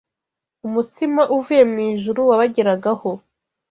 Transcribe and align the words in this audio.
umutsima 0.67 1.21
uvuye 1.35 1.63
mu 1.71 1.77
ijuru 1.89 2.19
wabageragaho 2.29 3.09